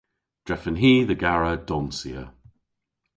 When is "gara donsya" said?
1.23-2.23